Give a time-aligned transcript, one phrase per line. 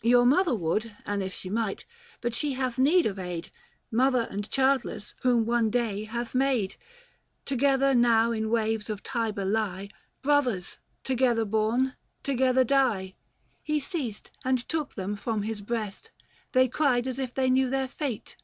[0.00, 1.84] Your mother would An' if she might;
[2.22, 3.50] but she hath need of aid
[3.90, 6.76] Mother and childless whom one day hath made!
[7.44, 9.90] 415 Together now in waves of Tiber lie—
[10.22, 13.14] Brothers, together born, together die!"
[13.62, 16.12] He ceased, and took them from his breast;
[16.52, 18.36] they cried, As if they knew their fate.